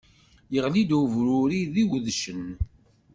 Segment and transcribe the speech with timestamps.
[0.55, 2.43] Iɣli-d ubruri d iwedcen!